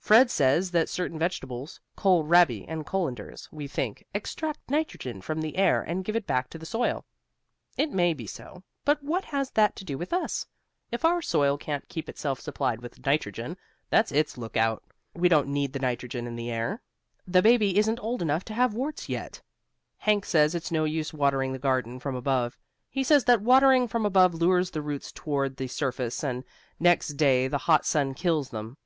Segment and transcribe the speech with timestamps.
[0.00, 5.56] Fred says that certain vegetables kohl rabi and colanders, we think extract nitrogen from the
[5.56, 7.04] air and give it back to the soil.
[7.76, 10.44] It may be so, but what has that to do with us?
[10.90, 13.56] If our soil can't keep itself supplied with nitrogen,
[13.90, 14.82] that's its lookout.
[15.14, 16.82] We don't need the nitrogen in the air.
[17.28, 19.40] The baby isn't old enough to have warts yet.
[19.98, 22.58] Hank says it's no use watering the garden from above.
[22.88, 26.42] He says that watering from above lures the roots toward the surface and
[26.80, 28.76] next day the hot sun kills them.